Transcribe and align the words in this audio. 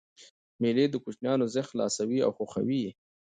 مېلې 0.61 0.85
د 0.89 0.95
کوچنيانو 1.03 1.45
ذهن 1.53 1.67
خلاصوي 1.69 2.19
او 2.25 2.31
خوښوي 2.37 2.77
یې. 2.85 2.91